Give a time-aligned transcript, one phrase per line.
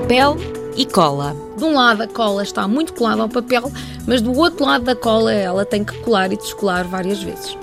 [0.00, 0.36] papel
[0.76, 1.34] e cola.
[1.56, 3.70] De um lado a cola está muito colada ao papel,
[4.06, 7.58] mas do outro lado da cola ela tem que colar e descolar várias vezes.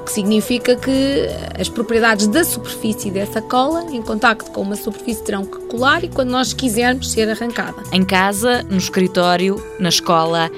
[0.00, 1.26] O que significa que
[1.60, 6.08] as propriedades da superfície dessa cola, em contacto com uma superfície, terão que colar e
[6.08, 7.82] quando nós quisermos ser arrancada.
[7.92, 10.50] Em casa, no escritório, na escola,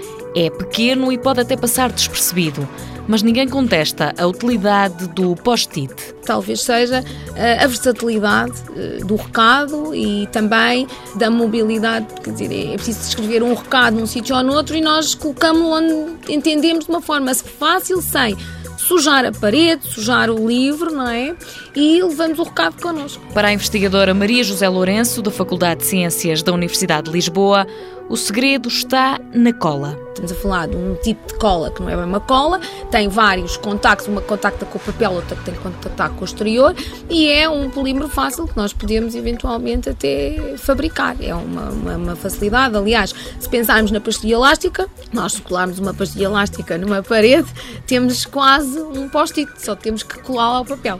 [0.46, 2.68] é pequeno e pode até passar despercebido
[3.08, 5.94] mas ninguém contesta a utilidade do post-it.
[6.26, 7.02] Talvez seja
[7.34, 13.42] eh, a versatilidade eh, do recado e também da mobilidade, quer dizer, é preciso escrever
[13.42, 17.34] um recado num sítio ou no outro e nós colocamos onde entendemos de uma forma
[17.34, 18.36] fácil, sem
[18.76, 21.34] sujar a parede, sujar o livro, não é?
[21.74, 23.22] E levamos o recado connosco.
[23.34, 27.66] Para a investigadora Maria José Lourenço, da Faculdade de Ciências da Universidade de Lisboa,
[28.08, 29.98] o segredo está na cola.
[30.08, 33.08] Estamos a falar de um tipo de cola que não é bem uma cola, tem
[33.08, 36.74] vários contactos, uma contacta com o papel, outra que tem que contactar com o exterior
[37.08, 41.16] e é um polímero fácil que nós podemos eventualmente até fabricar.
[41.20, 42.76] É uma, uma, uma facilidade.
[42.76, 47.48] Aliás, se pensarmos na pastilha elástica, nós colarmos uma pastilha elástica numa parede,
[47.86, 50.98] temos quase um post-it, só temos que colá-la ao papel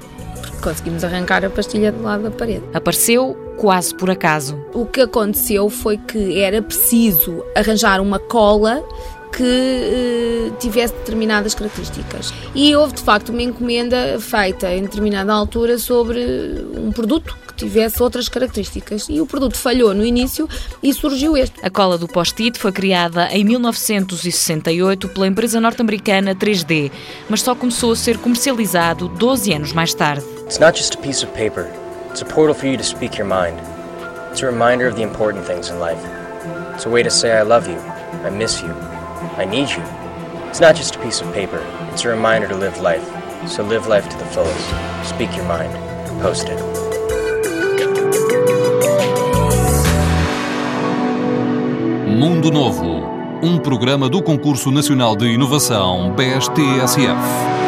[0.59, 2.65] conseguimos arrancar a pastilha do lado da parede.
[2.73, 4.59] Apareceu quase por acaso.
[4.73, 8.85] O que aconteceu foi que era preciso arranjar uma cola
[9.33, 12.33] que eh, tivesse determinadas características.
[12.55, 16.21] E houve de facto uma encomenda feita em determinada altura sobre
[16.77, 19.07] um produto que tivesse outras características.
[19.09, 20.49] E o produto falhou no início
[20.83, 21.55] e surgiu este.
[21.63, 26.91] A cola do post-it foi criada em 1968 pela empresa norte-americana 3D,
[27.29, 30.38] mas só começou a ser comercializado 12 anos mais tarde.
[30.49, 31.71] It's not just a piece of paper.
[32.09, 33.61] It's a portal for you to speak your mind.
[34.31, 36.03] It's a reminder of the important things in life.
[36.75, 37.77] It's a way to say I love you,
[38.25, 38.71] I miss you.
[39.37, 39.83] I need you.
[40.49, 43.07] It's not just a piece of paper, it's a reminder to live life.
[43.47, 44.67] So live life to the fullest.
[45.07, 45.71] Speak your mind.
[46.23, 46.59] Post it.
[52.09, 53.03] Mundo Novo,
[53.43, 57.68] um programa do Concurso Nacional de Inovação BSTSF.